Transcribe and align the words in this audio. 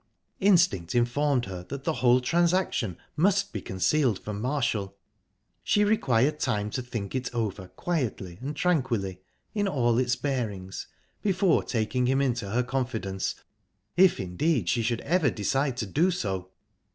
Instinct 0.39 0.95
informed 0.95 1.45
her 1.45 1.61
that 1.69 1.83
the 1.83 1.93
whole 2.01 2.21
transaction 2.21 2.97
must 3.15 3.53
be 3.53 3.61
concealed 3.61 4.17
from 4.17 4.41
Marshall. 4.41 4.97
She 5.63 5.83
required 5.83 6.39
time 6.39 6.71
to 6.71 6.81
think 6.81 7.13
it 7.13 7.31
over 7.35 7.67
quietly 7.67 8.39
and 8.41 8.55
tranquilly, 8.55 9.21
in 9.53 9.67
all 9.67 9.99
its 9.99 10.15
bearings, 10.15 10.87
before 11.21 11.63
taking 11.63 12.07
him 12.07 12.19
into 12.19 12.49
her 12.49 12.63
confidence 12.63 13.35
if, 13.95 14.19
indeed, 14.19 14.69
she 14.69 14.81
should 14.81 15.01
ever 15.01 15.29
decide 15.29 15.77
to 15.77 15.85
do 15.85 16.09
so. 16.09 16.49